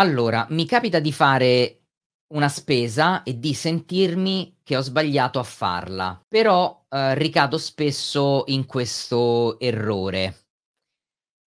Allora, 0.00 0.46
mi 0.50 0.64
capita 0.66 0.98
di 0.98 1.12
fare 1.12 1.82
una 2.32 2.48
spesa 2.48 3.22
e 3.22 3.38
di 3.38 3.52
sentirmi 3.52 4.60
che 4.62 4.76
ho 4.76 4.80
sbagliato 4.80 5.38
a 5.38 5.42
farla, 5.42 6.18
però, 6.26 6.86
ehm, 6.88 7.14
ricado 7.14 7.58
spesso 7.58 8.44
in 8.46 8.64
questo 8.64 9.58
errore. 9.60 10.46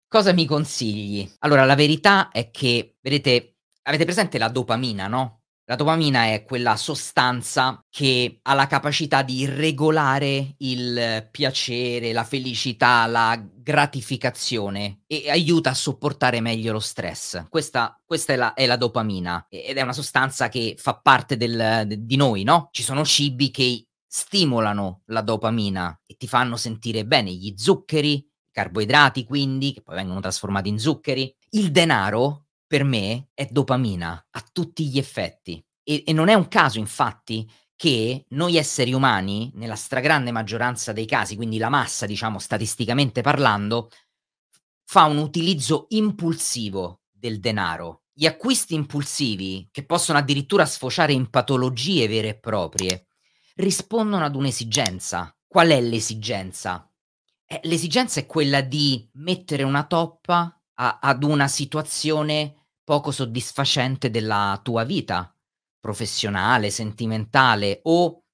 Cosa 0.09 0.33
mi 0.33 0.45
consigli? 0.45 1.29
Allora, 1.39 1.65
la 1.65 1.77
verità 1.77 2.31
è 2.31 2.51
che, 2.51 2.97
vedete, 3.01 3.59
avete 3.83 4.05
presente 4.05 4.39
la 4.39 4.49
dopamina, 4.49 5.07
no? 5.07 5.40
La 5.71 5.77
dopamina 5.77 6.25
è 6.25 6.43
quella 6.43 6.75
sostanza 6.75 7.81
che 7.89 8.41
ha 8.43 8.55
la 8.55 8.67
capacità 8.67 9.23
di 9.23 9.47
regolare 9.47 10.57
il 10.59 11.29
piacere, 11.31 12.13
la 12.13 12.25
felicità, 12.25 13.07
la 13.07 13.41
gratificazione 13.41 15.03
e 15.07 15.31
aiuta 15.31 15.71
a 15.71 15.75
sopportare 15.75 16.41
meglio 16.41 16.73
lo 16.73 16.81
stress. 16.81 17.47
Questa, 17.49 17.97
questa 18.05 18.33
è, 18.33 18.37
la, 18.37 18.55
è, 18.55 18.67
la, 18.67 18.75
dopamina 18.75 19.47
ed 19.49 19.77
è 19.77 19.83
una 19.83 19.93
sostanza 19.93 20.49
che 20.49 20.75
fa 20.77 20.97
parte 20.97 21.37
del, 21.37 21.85
de, 21.87 22.05
di 22.05 22.17
noi, 22.17 22.43
no? 22.43 22.71
Ci 22.73 22.83
sono 22.83 23.05
cibi 23.05 23.53
che 23.53 23.87
stimolano 24.09 25.03
la 25.07 25.21
dopamina 25.21 26.01
e 26.05 26.17
ti 26.17 26.27
fanno 26.27 26.57
sentire 26.57 27.07
bene, 27.07 27.31
gli 27.31 27.55
zuccheri, 27.57 28.15
i 28.15 28.29
carboidrati 28.51 29.25
quindi, 29.25 29.75
che 29.75 29.83
poi 29.83 29.95
vengono 29.95 30.19
trasformati 30.19 30.69
in 30.69 30.81
zuccheri. 30.81 31.33
Il 31.51 31.71
denaro 31.71 32.47
per 32.71 32.85
me 32.85 33.31
è 33.35 33.49
dopamina 33.51 34.29
a 34.31 34.45
tutti 34.53 34.87
gli 34.87 34.99
effetti. 34.99 35.61
E, 35.83 36.05
e 36.07 36.13
non 36.13 36.29
è 36.29 36.35
un 36.35 36.47
caso, 36.47 36.79
infatti, 36.79 37.51
che 37.75 38.27
noi 38.29 38.57
esseri 38.57 38.93
umani, 38.93 39.51
nella 39.57 39.75
stragrande 39.75 40.31
maggioranza 40.31 40.93
dei 40.93 41.05
casi, 41.05 41.35
quindi 41.35 41.59
la 41.59 41.69
massa, 41.69 42.07
diciamo, 42.07 42.39
statisticamente 42.39 43.23
parlando, 43.23 43.91
fa 44.85 45.07
un 45.07 45.19
utilizzo 45.19 45.87
impulsivo 45.89 47.01
del 47.11 47.41
denaro. 47.41 48.05
Gli 48.13 48.27
acquisti 48.27 48.75
impulsivi, 48.75 49.69
che 49.73 49.85
possono 49.85 50.19
addirittura 50.19 50.65
sfociare 50.65 51.13
in 51.13 51.29
patologie 51.29 52.07
vere 52.07 52.29
e 52.29 52.39
proprie, 52.39 53.07
rispondono 53.57 54.25
ad 54.25 54.37
un'esigenza. 54.37 55.37
Qual 55.45 55.71
è 55.71 55.81
l'esigenza? 55.81 56.89
Eh, 57.45 57.59
l'esigenza 57.65 58.21
è 58.21 58.27
quella 58.27 58.61
di 58.61 59.11
mettere 59.15 59.65
una 59.65 59.83
toppa 59.87 60.57
a, 60.75 61.01
ad 61.03 61.25
una 61.25 61.49
situazione 61.49 62.55
poco 62.91 63.13
soddisfacente 63.13 64.11
della 64.11 64.59
tua 64.65 64.83
vita 64.83 65.33
professionale, 65.79 66.71
sentimentale 66.71 67.83
o 67.85 68.25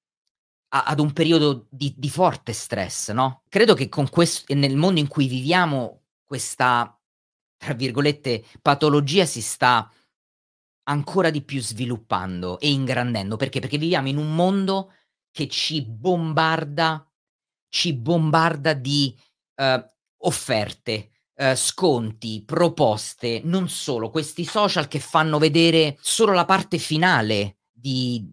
a, 0.69 0.85
ad 0.85 0.99
un 0.99 1.13
periodo 1.13 1.67
di, 1.69 1.93
di, 1.95 2.09
forte 2.09 2.53
stress, 2.53 3.11
no? 3.11 3.43
Credo 3.49 3.75
che 3.75 3.87
con 3.87 4.09
questo, 4.09 4.51
nel 4.55 4.75
mondo 4.75 4.99
in 4.99 5.07
cui 5.07 5.27
viviamo, 5.27 6.05
questa, 6.25 6.99
tra 7.55 7.75
virgolette, 7.75 8.45
patologia 8.59 9.27
si 9.27 9.41
sta 9.41 9.93
ancora 10.85 11.29
di 11.29 11.43
più 11.43 11.61
sviluppando 11.61 12.59
e 12.59 12.71
ingrandendo. 12.71 13.35
Perché? 13.35 13.59
Perché 13.59 13.77
viviamo 13.77 14.07
in 14.07 14.17
un 14.17 14.33
mondo 14.33 14.91
che 15.29 15.47
ci 15.47 15.83
bombarda, 15.83 17.07
ci 17.69 17.93
bombarda 17.93 18.73
di 18.73 19.15
uh, 19.61 19.85
offerte, 20.25 21.11
eh, 21.37 21.55
sconti, 21.55 22.43
proposte, 22.43 23.41
non 23.43 23.69
solo, 23.69 24.09
questi 24.09 24.43
social 24.43 24.87
che 24.87 24.99
fanno 24.99 25.37
vedere 25.37 25.97
solo 26.01 26.33
la 26.33 26.45
parte 26.45 26.79
finale 26.79 27.57
di, 27.71 28.27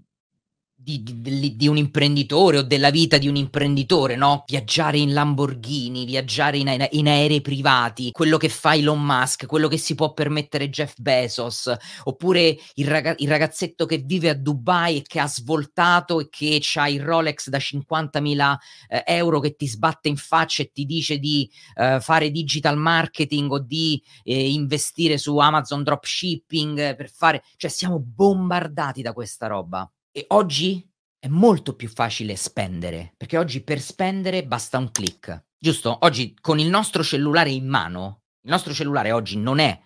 di, 0.84 1.02
di, 1.02 1.56
di, 1.56 1.66
un 1.66 1.78
imprenditore 1.78 2.58
o 2.58 2.62
della 2.62 2.90
vita 2.90 3.16
di 3.16 3.26
un 3.26 3.36
imprenditore, 3.36 4.16
no? 4.16 4.44
Viaggiare 4.46 4.98
in 4.98 5.14
Lamborghini, 5.14 6.04
viaggiare 6.04 6.58
in, 6.58 6.86
in, 6.90 7.08
aerei 7.08 7.40
privati, 7.40 8.10
quello 8.10 8.36
che 8.36 8.50
fa 8.50 8.74
Elon 8.74 9.02
Musk, 9.02 9.46
quello 9.46 9.66
che 9.66 9.78
si 9.78 9.94
può 9.94 10.12
permettere 10.12 10.68
Jeff 10.68 10.94
Bezos, 10.98 11.74
oppure 12.04 12.58
il, 12.74 12.86
raga- 12.86 13.14
il 13.16 13.28
ragazzetto 13.28 13.86
che 13.86 13.96
vive 13.96 14.28
a 14.28 14.34
Dubai 14.34 14.98
e 14.98 15.02
che 15.02 15.20
ha 15.20 15.26
svoltato 15.26 16.20
e 16.20 16.28
che 16.28 16.60
ha 16.74 16.88
il 16.90 17.00
Rolex 17.00 17.48
da 17.48 17.58
50.000 17.58 18.56
eh, 18.88 19.02
euro 19.06 19.40
che 19.40 19.56
ti 19.56 19.66
sbatte 19.66 20.08
in 20.08 20.16
faccia 20.16 20.62
e 20.62 20.70
ti 20.70 20.84
dice 20.84 21.18
di 21.18 21.50
eh, 21.76 21.98
fare 22.00 22.30
digital 22.30 22.76
marketing 22.76 23.50
o 23.50 23.58
di 23.58 24.02
eh, 24.22 24.50
investire 24.50 25.16
su 25.16 25.38
Amazon 25.38 25.82
dropshipping 25.82 26.94
per 26.94 27.10
fare... 27.10 27.42
Cioè 27.56 27.70
siamo 27.70 27.98
bombardati 27.98 29.00
da 29.00 29.14
questa 29.14 29.46
roba. 29.46 29.90
E 30.16 30.26
oggi 30.28 30.88
è 31.18 31.26
molto 31.26 31.74
più 31.74 31.88
facile 31.88 32.36
spendere, 32.36 33.14
perché 33.16 33.36
oggi 33.36 33.64
per 33.64 33.80
spendere 33.80 34.46
basta 34.46 34.78
un 34.78 34.92
click, 34.92 35.46
giusto? 35.58 35.98
Oggi 36.02 36.38
con 36.40 36.60
il 36.60 36.68
nostro 36.68 37.02
cellulare 37.02 37.50
in 37.50 37.66
mano, 37.66 38.22
il 38.42 38.50
nostro 38.50 38.72
cellulare 38.72 39.10
oggi 39.10 39.36
non 39.36 39.58
è 39.58 39.76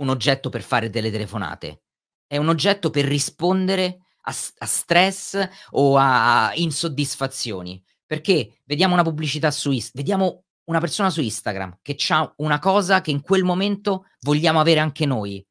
un 0.00 0.08
oggetto 0.08 0.48
per 0.48 0.62
fare 0.62 0.90
delle 0.90 1.12
telefonate, 1.12 1.84
è 2.26 2.38
un 2.38 2.48
oggetto 2.48 2.90
per 2.90 3.04
rispondere 3.04 4.00
a, 4.22 4.34
a 4.58 4.66
stress 4.66 5.48
o 5.70 5.96
a, 5.96 6.50
insoddisfazioni. 6.56 7.80
Perché 8.04 8.62
vediamo 8.64 8.94
una 8.94 9.04
pubblicità 9.04 9.52
su 9.52 9.70
Instagram, 9.70 10.02
vediamo 10.02 10.44
una 10.64 10.80
persona 10.80 11.10
su 11.10 11.20
Instagram 11.20 11.78
che 11.82 11.96
ha 12.08 12.32
una 12.38 12.58
cosa 12.58 13.00
che 13.00 13.12
in 13.12 13.20
quel 13.20 13.44
momento 13.44 14.06
vogliamo 14.22 14.58
avere 14.58 14.80
anche 14.80 15.06
noi. 15.06 15.46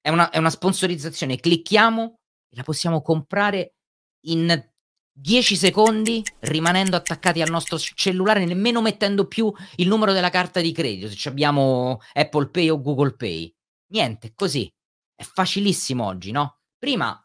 È 0.00 0.08
una, 0.08 0.30
è 0.30 0.38
una 0.38 0.50
sponsorizzazione, 0.50 1.40
clicchiamo 1.40 2.17
la 2.50 2.62
possiamo 2.62 3.02
comprare 3.02 3.74
in 4.26 4.70
10 5.12 5.56
secondi 5.56 6.22
rimanendo 6.40 6.96
attaccati 6.96 7.42
al 7.42 7.50
nostro 7.50 7.78
cellulare, 7.78 8.44
nemmeno 8.44 8.80
mettendo 8.80 9.26
più 9.26 9.52
il 9.76 9.88
numero 9.88 10.12
della 10.12 10.30
carta 10.30 10.60
di 10.60 10.72
credito, 10.72 11.10
se 11.10 11.28
abbiamo 11.28 12.00
Apple 12.12 12.50
Pay 12.50 12.70
o 12.70 12.80
Google 12.80 13.16
Pay. 13.16 13.52
Niente, 13.88 14.32
così. 14.34 14.72
È 15.14 15.24
facilissimo 15.24 16.04
oggi, 16.04 16.30
no? 16.30 16.60
Prima 16.78 17.20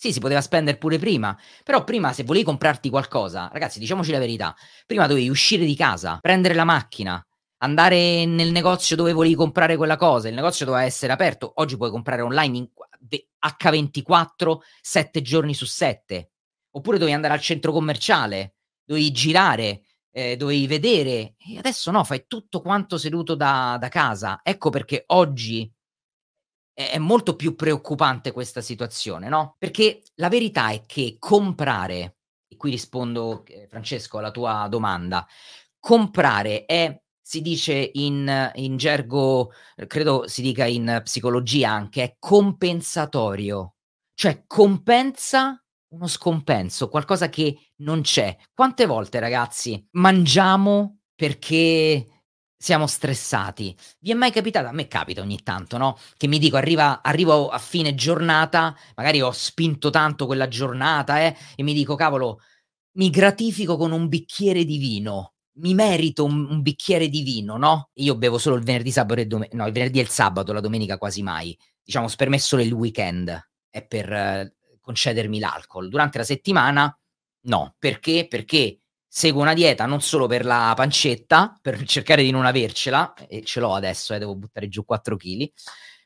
sì, 0.00 0.12
si 0.12 0.20
poteva 0.20 0.40
spendere 0.40 0.76
pure 0.76 0.96
prima, 0.96 1.36
però 1.64 1.82
prima 1.82 2.12
se 2.12 2.22
volevi 2.22 2.44
comprarti 2.44 2.88
qualcosa, 2.88 3.48
ragazzi, 3.52 3.80
diciamoci 3.80 4.12
la 4.12 4.20
verità, 4.20 4.54
prima 4.86 5.08
dovevi 5.08 5.28
uscire 5.28 5.64
di 5.64 5.74
casa, 5.74 6.18
prendere 6.20 6.54
la 6.54 6.62
macchina, 6.62 7.20
andare 7.62 8.24
nel 8.24 8.52
negozio 8.52 8.94
dove 8.94 9.12
volevi 9.12 9.34
comprare 9.34 9.76
quella 9.76 9.96
cosa, 9.96 10.28
il 10.28 10.36
negozio 10.36 10.66
doveva 10.66 10.84
essere 10.84 11.12
aperto, 11.12 11.50
oggi 11.56 11.76
puoi 11.76 11.90
comprare 11.90 12.22
online 12.22 12.58
in 12.58 12.68
H24 13.44 14.58
7 14.80 15.22
giorni 15.22 15.54
su 15.54 15.64
7. 15.64 16.30
Oppure 16.72 16.98
dovevi 16.98 17.14
andare 17.16 17.34
al 17.34 17.40
centro 17.40 17.72
commerciale, 17.72 18.56
dovevi 18.84 19.10
girare, 19.10 19.82
eh, 20.10 20.36
dovevi 20.36 20.66
vedere. 20.66 21.34
E 21.38 21.58
adesso 21.58 21.90
no, 21.90 22.04
fai 22.04 22.24
tutto 22.26 22.60
quanto 22.60 22.98
seduto 22.98 23.34
da, 23.34 23.76
da 23.80 23.88
casa. 23.88 24.40
Ecco 24.42 24.70
perché 24.70 25.04
oggi 25.08 25.70
è, 26.72 26.90
è 26.90 26.98
molto 26.98 27.36
più 27.36 27.54
preoccupante 27.54 28.32
questa 28.32 28.60
situazione, 28.60 29.28
no? 29.28 29.56
Perché 29.58 30.02
la 30.16 30.28
verità 30.28 30.70
è 30.70 30.84
che 30.86 31.16
comprare, 31.18 32.18
e 32.46 32.56
qui 32.56 32.70
rispondo, 32.70 33.44
eh, 33.46 33.66
Francesco, 33.68 34.18
alla 34.18 34.30
tua 34.30 34.66
domanda, 34.68 35.26
comprare 35.78 36.64
è 36.64 37.00
si 37.28 37.42
dice 37.42 37.90
in, 37.92 38.52
in 38.54 38.78
gergo, 38.78 39.52
credo 39.86 40.26
si 40.26 40.40
dica 40.40 40.64
in 40.64 41.02
psicologia 41.04 41.70
anche, 41.70 42.02
è 42.02 42.16
compensatorio, 42.18 43.74
cioè 44.14 44.44
compensa 44.46 45.62
uno 45.88 46.06
scompenso, 46.06 46.88
qualcosa 46.88 47.28
che 47.28 47.72
non 47.82 48.00
c'è. 48.00 48.34
Quante 48.54 48.86
volte, 48.86 49.20
ragazzi, 49.20 49.86
mangiamo 49.90 51.00
perché 51.14 52.22
siamo 52.56 52.86
stressati? 52.86 53.76
Vi 53.98 54.10
è 54.10 54.14
mai 54.14 54.32
capitato? 54.32 54.68
A 54.68 54.72
me 54.72 54.88
capita 54.88 55.20
ogni 55.20 55.42
tanto, 55.42 55.76
no? 55.76 55.98
Che 56.16 56.26
mi 56.28 56.38
dico, 56.38 56.56
arriva, 56.56 57.02
arrivo 57.02 57.50
a 57.50 57.58
fine 57.58 57.94
giornata, 57.94 58.74
magari 58.94 59.20
ho 59.20 59.32
spinto 59.32 59.90
tanto 59.90 60.24
quella 60.24 60.48
giornata, 60.48 61.20
eh, 61.20 61.36
e 61.56 61.62
mi 61.62 61.74
dico, 61.74 61.94
cavolo, 61.94 62.40
mi 62.92 63.10
gratifico 63.10 63.76
con 63.76 63.92
un 63.92 64.08
bicchiere 64.08 64.64
di 64.64 64.78
vino 64.78 65.34
mi 65.58 65.74
merito 65.74 66.24
un, 66.24 66.46
un, 66.48 66.62
bicchiere 66.62 67.08
di 67.08 67.22
vino, 67.22 67.56
no? 67.56 67.90
Io 67.94 68.16
bevo 68.16 68.38
solo 68.38 68.56
il 68.56 68.62
venerdì, 68.62 68.90
sabato 68.90 69.20
e 69.20 69.26
domenica, 69.26 69.56
no, 69.56 69.66
il 69.66 69.72
venerdì 69.72 69.98
e 69.98 70.02
il 70.02 70.08
sabato, 70.08 70.52
la 70.52 70.60
domenica 70.60 70.98
quasi 70.98 71.22
mai. 71.22 71.56
Diciamo, 71.82 72.08
per 72.16 72.28
me 72.28 72.36
il 72.36 72.72
weekend 72.72 73.48
è 73.70 73.86
per 73.86 74.12
eh, 74.12 74.56
concedermi 74.80 75.38
l'alcol. 75.38 75.88
Durante 75.88 76.18
la 76.18 76.24
settimana 76.24 76.96
no, 77.42 77.74
perché? 77.78 78.26
Perché 78.28 78.80
seguo 79.06 79.42
una 79.42 79.54
dieta 79.54 79.86
non 79.86 80.00
solo 80.00 80.26
per 80.26 80.44
la 80.44 80.72
pancetta, 80.76 81.58
per 81.60 81.82
cercare 81.84 82.22
di 82.22 82.30
non 82.30 82.44
avercela, 82.44 83.14
e 83.14 83.42
ce 83.42 83.60
l'ho 83.60 83.74
adesso, 83.74 84.14
eh, 84.14 84.18
devo 84.18 84.36
buttare 84.36 84.68
giù 84.68 84.84
4 84.84 85.16
kg, 85.16 85.50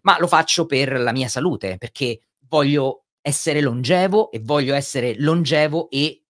ma 0.02 0.18
lo 0.18 0.26
faccio 0.26 0.66
per 0.66 0.92
la 1.00 1.12
mia 1.12 1.28
salute, 1.28 1.76
perché 1.78 2.20
voglio 2.48 3.04
essere 3.20 3.60
longevo 3.60 4.30
e 4.30 4.40
voglio 4.40 4.74
essere 4.74 5.14
longevo 5.18 5.90
e 5.90 6.24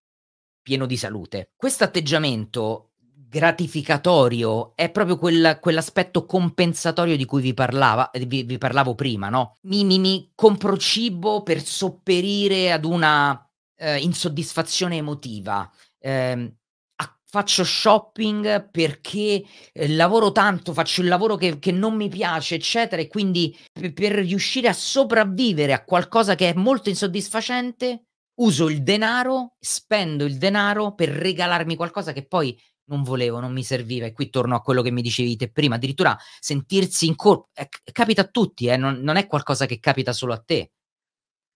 pieno 0.62 0.86
di 0.86 0.96
salute. 0.96 1.52
Questo 1.56 1.84
atteggiamento 1.84 2.91
gratificatorio, 3.32 4.72
è 4.74 4.90
proprio 4.90 5.16
quel, 5.16 5.56
quell'aspetto 5.58 6.26
compensatorio 6.26 7.16
di 7.16 7.24
cui 7.24 7.40
vi, 7.40 7.54
parlava, 7.54 8.10
vi, 8.26 8.42
vi 8.42 8.58
parlavo 8.58 8.94
prima, 8.94 9.30
no? 9.30 9.56
Mi, 9.62 9.84
mi, 9.84 9.98
mi, 9.98 10.32
compro 10.34 10.76
cibo 10.76 11.42
per 11.42 11.64
sopperire 11.64 12.70
ad 12.70 12.84
una 12.84 13.42
eh, 13.78 13.96
insoddisfazione 14.00 14.96
emotiva. 14.96 15.70
Eh, 15.98 16.56
faccio 17.24 17.64
shopping 17.64 18.68
perché 18.70 19.42
eh, 19.72 19.88
lavoro 19.88 20.30
tanto, 20.32 20.74
faccio 20.74 21.00
il 21.00 21.08
lavoro 21.08 21.36
che, 21.36 21.58
che, 21.58 21.72
non 21.72 21.94
mi 21.96 22.10
piace, 22.10 22.56
eccetera, 22.56 23.00
e 23.00 23.08
quindi 23.08 23.56
p- 23.72 23.92
per 23.92 24.12
riuscire 24.12 24.68
a 24.68 24.74
sopravvivere 24.74 25.72
a 25.72 25.84
qualcosa 25.84 26.34
che 26.34 26.50
è 26.50 26.54
molto 26.54 26.90
insoddisfacente, 26.90 28.08
uso 28.40 28.68
il 28.68 28.82
denaro, 28.82 29.56
spendo 29.58 30.24
il 30.24 30.36
denaro 30.36 30.94
per 30.94 31.08
regalarmi 31.08 31.76
qualcosa 31.76 32.12
che 32.12 32.26
poi 32.26 32.58
non 32.92 33.02
volevo, 33.02 33.40
non 33.40 33.52
mi 33.52 33.64
serviva. 33.64 34.06
E 34.06 34.12
qui 34.12 34.30
torno 34.30 34.54
a 34.54 34.60
quello 34.60 34.82
che 34.82 34.90
mi 34.90 35.02
dicevi 35.02 35.36
te 35.36 35.50
prima, 35.50 35.76
addirittura 35.76 36.16
sentirsi 36.38 37.06
in 37.06 37.16
colpa, 37.16 37.48
eh, 37.54 37.68
capita 37.90 38.22
a 38.22 38.26
tutti, 38.26 38.66
eh, 38.66 38.76
non, 38.76 39.00
non 39.00 39.16
è 39.16 39.26
qualcosa 39.26 39.66
che 39.66 39.80
capita 39.80 40.12
solo 40.12 40.32
a 40.32 40.38
te. 40.38 40.72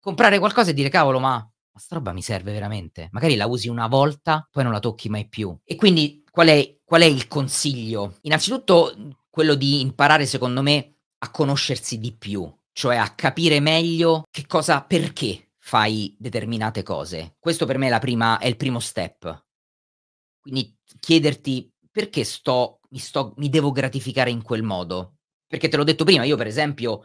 Comprare 0.00 0.38
qualcosa 0.38 0.70
e 0.70 0.74
dire 0.74 0.88
cavolo, 0.88 1.18
ma 1.18 1.48
ma 1.76 1.82
sta 1.82 1.96
roba 1.96 2.14
mi 2.14 2.22
serve 2.22 2.52
veramente? 2.52 3.08
Magari 3.12 3.36
la 3.36 3.44
usi 3.44 3.68
una 3.68 3.86
volta, 3.86 4.48
poi 4.50 4.62
non 4.62 4.72
la 4.72 4.80
tocchi 4.80 5.10
mai 5.10 5.28
più. 5.28 5.54
E 5.62 5.76
quindi 5.76 6.24
qual 6.30 6.48
è, 6.48 6.78
qual 6.82 7.02
è 7.02 7.04
il 7.04 7.28
consiglio? 7.28 8.16
Innanzitutto 8.22 8.94
quello 9.28 9.54
di 9.54 9.82
imparare, 9.82 10.24
secondo 10.24 10.62
me, 10.62 10.94
a 11.18 11.30
conoscersi 11.30 11.98
di 11.98 12.16
più, 12.16 12.50
cioè 12.72 12.96
a 12.96 13.10
capire 13.10 13.60
meglio 13.60 14.22
che 14.30 14.46
cosa, 14.46 14.80
perché 14.80 15.50
fai 15.58 16.16
determinate 16.18 16.82
cose. 16.82 17.36
Questo 17.38 17.66
per 17.66 17.76
me 17.76 17.94
è, 17.94 17.98
prima, 17.98 18.38
è 18.38 18.46
il 18.46 18.56
primo 18.56 18.80
step. 18.80 19.45
Quindi 20.46 20.76
chiederti 21.00 21.68
perché 21.90 22.22
sto 22.22 22.78
mi, 22.90 22.98
sto, 23.00 23.34
mi 23.38 23.48
devo 23.48 23.72
gratificare 23.72 24.30
in 24.30 24.42
quel 24.42 24.62
modo. 24.62 25.16
Perché 25.44 25.68
te 25.68 25.76
l'ho 25.76 25.82
detto 25.82 26.04
prima, 26.04 26.22
io 26.22 26.36
per 26.36 26.46
esempio 26.46 27.02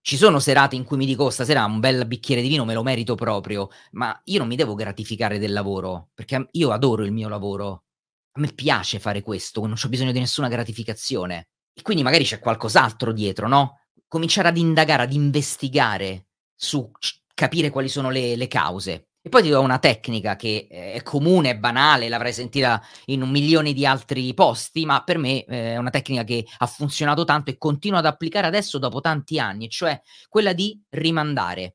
ci 0.00 0.16
sono 0.16 0.38
serate 0.38 0.74
in 0.74 0.84
cui 0.84 0.96
mi 0.96 1.04
dico: 1.04 1.24
"Oh, 1.24 1.30
stasera 1.30 1.64
un 1.66 1.80
bel 1.80 2.06
bicchiere 2.06 2.40
di 2.40 2.48
vino 2.48 2.64
me 2.64 2.72
lo 2.74 2.82
merito 2.82 3.14
proprio", 3.14 3.68
ma 3.92 4.18
io 4.24 4.38
non 4.38 4.48
mi 4.48 4.56
devo 4.56 4.74
gratificare 4.74 5.38
del 5.38 5.52
lavoro, 5.52 6.08
perché 6.14 6.48
io 6.52 6.70
adoro 6.72 7.04
il 7.04 7.12
mio 7.12 7.28
lavoro. 7.28 7.84
A 8.32 8.40
me 8.40 8.52
piace 8.54 8.98
fare 9.00 9.20
questo, 9.22 9.66
non 9.66 9.74
c'ho 9.76 9.88
bisogno 9.90 10.12
di 10.12 10.18
nessuna 10.20 10.48
gratificazione. 10.48 11.48
E 11.74 11.82
quindi 11.82 12.02
magari 12.02 12.24
c'è 12.24 12.38
qualcos'altro 12.38 13.12
dietro, 13.12 13.48
no, 13.48 13.80
cominciare 14.08 14.48
ad 14.48 14.56
indagare, 14.56 15.02
ad 15.02 15.12
investigare 15.12 16.28
su 16.54 16.90
c 16.92 17.16
capire 17.34 17.70
quali 17.70 17.88
sono 17.88 18.08
le 18.10 18.34
le 18.36 18.48
cause. 18.48 19.07
E 19.20 19.28
poi 19.30 19.42
ti 19.42 19.48
do 19.48 19.60
una 19.60 19.78
tecnica 19.78 20.36
che 20.36 20.66
è 20.68 21.02
comune, 21.02 21.50
è 21.50 21.58
banale, 21.58 22.08
l'avrai 22.08 22.32
sentita 22.32 22.80
in 23.06 23.22
un 23.22 23.30
milione 23.30 23.72
di 23.72 23.84
altri 23.84 24.32
posti, 24.32 24.86
ma 24.86 25.02
per 25.02 25.18
me 25.18 25.44
eh, 25.44 25.72
è 25.74 25.76
una 25.76 25.90
tecnica 25.90 26.24
che 26.24 26.46
ha 26.58 26.66
funzionato 26.66 27.24
tanto 27.24 27.50
e 27.50 27.58
continuo 27.58 27.98
ad 27.98 28.06
applicare 28.06 28.46
adesso 28.46 28.78
dopo 28.78 29.00
tanti 29.00 29.38
anni, 29.38 29.68
cioè 29.68 30.00
quella 30.28 30.52
di 30.52 30.80
rimandare. 30.90 31.74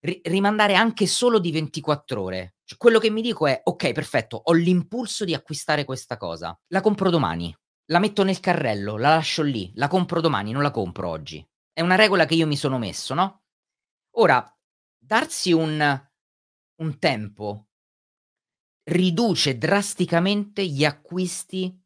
R- 0.00 0.20
rimandare 0.24 0.74
anche 0.74 1.06
solo 1.06 1.38
di 1.38 1.50
24 1.50 2.22
ore. 2.22 2.54
Cioè, 2.64 2.78
quello 2.78 2.98
che 2.98 3.10
mi 3.10 3.22
dico 3.22 3.46
è, 3.46 3.60
ok, 3.62 3.92
perfetto, 3.92 4.40
ho 4.44 4.52
l'impulso 4.52 5.24
di 5.24 5.34
acquistare 5.34 5.84
questa 5.84 6.16
cosa, 6.16 6.56
la 6.68 6.80
compro 6.80 7.10
domani, 7.10 7.54
la 7.86 7.98
metto 7.98 8.22
nel 8.24 8.40
carrello, 8.40 8.96
la 8.96 9.10
lascio 9.10 9.42
lì, 9.42 9.72
la 9.74 9.88
compro 9.88 10.20
domani, 10.20 10.52
non 10.52 10.62
la 10.62 10.70
compro 10.70 11.08
oggi. 11.08 11.44
È 11.72 11.80
una 11.80 11.94
regola 11.96 12.26
che 12.26 12.34
io 12.34 12.46
mi 12.46 12.56
sono 12.56 12.78
messo, 12.78 13.14
no? 13.14 13.42
Ora, 14.16 14.44
darsi 14.98 15.52
un 15.52 16.07
un 16.80 16.98
tempo 16.98 17.66
riduce 18.84 19.58
drasticamente 19.58 20.64
gli 20.66 20.84
acquisti 20.84 21.78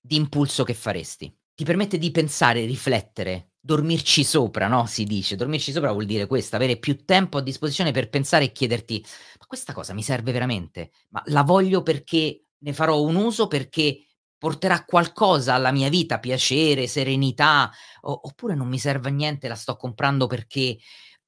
di 0.00 0.16
impulso 0.16 0.64
che 0.64 0.74
faresti. 0.74 1.34
Ti 1.54 1.64
permette 1.64 1.98
di 1.98 2.10
pensare, 2.10 2.64
riflettere, 2.64 3.50
dormirci 3.60 4.24
sopra, 4.24 4.68
no? 4.68 4.86
Si 4.86 5.04
dice. 5.04 5.36
Dormirci 5.36 5.72
sopra 5.72 5.92
vuol 5.92 6.06
dire 6.06 6.26
questo, 6.26 6.56
avere 6.56 6.76
più 6.78 7.04
tempo 7.04 7.38
a 7.38 7.42
disposizione 7.42 7.90
per 7.92 8.08
pensare 8.08 8.44
e 8.46 8.52
chiederti: 8.52 9.04
"Ma 9.40 9.46
questa 9.46 9.72
cosa 9.72 9.94
mi 9.94 10.02
serve 10.02 10.32
veramente? 10.32 10.90
Ma 11.10 11.22
la 11.26 11.42
voglio 11.42 11.82
perché 11.82 12.44
ne 12.58 12.72
farò 12.72 13.00
un 13.02 13.16
uso, 13.16 13.48
perché 13.48 14.06
porterà 14.38 14.84
qualcosa 14.84 15.54
alla 15.54 15.72
mia 15.72 15.88
vita, 15.88 16.18
piacere, 16.18 16.86
serenità, 16.88 17.70
o 18.02 18.20
oppure 18.24 18.54
non 18.54 18.68
mi 18.68 18.78
serve 18.78 19.08
a 19.08 19.12
niente, 19.12 19.48
la 19.48 19.54
sto 19.56 19.76
comprando 19.76 20.26
perché 20.26 20.78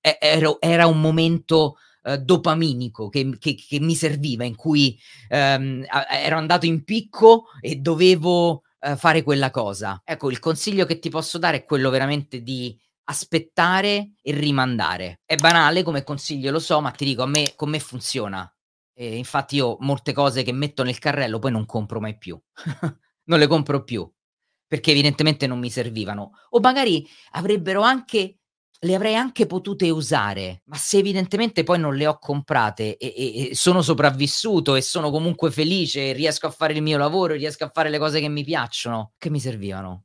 ero 0.01 0.61
era 0.61 0.87
un 0.87 1.01
momento 1.01 1.77
eh, 2.05 2.19
dopaminico 2.19 3.09
che, 3.09 3.37
che, 3.39 3.55
che, 3.55 3.81
mi 3.81 3.95
serviva, 3.95 4.45
in 4.45 4.55
cui 4.55 4.99
ehm, 5.29 5.87
ero 6.11 6.37
andato 6.37 6.67
in 6.67 6.85
picco 6.85 7.47
e 7.61 7.77
dovevo 7.77 8.63
eh, 8.81 8.97
fare 8.97 9.23
quella 9.23 9.51
cosa. 9.51 10.01
Ecco, 10.05 10.31
il 10.31 10.39
consiglio 10.39 10.85
che 10.85 10.99
ti 10.99 11.09
posso 11.09 11.39
dare 11.39 11.59
è 11.59 11.65
quello 11.65 11.91
veramente 11.91 12.43
di 12.43 12.79
aspettare 13.05 14.13
e 14.21 14.33
rimandare. 14.33 15.21
È 15.25 15.37
banale 15.37 15.83
come 15.83 16.05
consiglio, 16.05 16.51
lo 16.51 16.59
so, 16.59 16.81
ma 16.81 16.91
ti 16.91 17.05
dico, 17.05 17.23
a 17.23 17.27
me, 17.27 17.53
con 17.57 17.71
me 17.71 17.79
funziona. 17.79 18.49
E 18.93 19.17
infatti 19.17 19.57
io 19.57 19.77
molte 19.81 20.13
cose 20.13 20.43
che 20.43 20.53
metto 20.53 20.83
nel 20.83 20.99
carrello 20.99 21.39
poi 21.39 21.51
non 21.51 21.67
compro 21.67 22.01
mai 22.01 22.17
più. 22.17 22.39
non 23.25 23.39
le 23.39 23.47
compro 23.47 23.83
più 23.83 24.09
perché 24.67 24.91
evidentemente 24.91 25.47
non 25.47 25.59
mi 25.59 25.71
servivano 25.71 26.33
o 26.51 26.61
magari 26.61 27.07
avrebbero 27.33 27.83
anche 27.83 28.39
le 28.81 28.95
avrei 28.95 29.15
anche 29.15 29.47
potute 29.47 29.89
usare, 29.91 30.63
ma 30.67 30.77
se 30.77 30.99
evidentemente 30.99 31.63
poi 31.63 31.79
non 31.79 31.95
le 31.95 32.07
ho 32.07 32.19
comprate 32.19 32.97
e, 32.97 33.15
e, 33.17 33.51
e, 33.51 33.55
sono 33.55 33.83
sopravvissuto 33.83 34.75
e 34.75 34.83
sono 34.83 35.11
comunque 35.11 35.51
felice 35.51 36.13
riesco 36.13 36.47
a 36.47 36.51
fare 36.51 36.75
il 36.75 36.83
mio 36.83 36.99
lavoro, 36.99 37.35
riesco 37.35 37.65
a 37.65 37.71
fare 37.73 37.89
le 37.89 37.99
cose 37.99 38.21
che 38.21 38.29
mi 38.29 38.45
piacciono, 38.45 39.13
che 39.17 39.31
mi 39.31 39.41
servivano? 39.41 40.05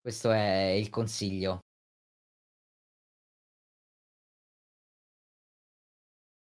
Questo 0.00 0.30
è 0.30 0.72
il 0.78 0.88
consiglio. 0.90 1.60